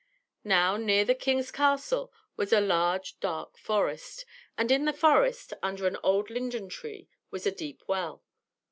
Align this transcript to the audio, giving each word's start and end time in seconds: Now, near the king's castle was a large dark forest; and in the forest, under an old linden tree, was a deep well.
Now, 0.43 0.77
near 0.77 1.05
the 1.05 1.13
king's 1.13 1.51
castle 1.51 2.11
was 2.35 2.51
a 2.51 2.59
large 2.59 3.19
dark 3.19 3.55
forest; 3.55 4.25
and 4.57 4.71
in 4.71 4.85
the 4.85 4.93
forest, 4.93 5.53
under 5.61 5.85
an 5.85 5.97
old 6.01 6.31
linden 6.31 6.69
tree, 6.69 7.07
was 7.29 7.45
a 7.45 7.51
deep 7.51 7.83
well. 7.85 8.23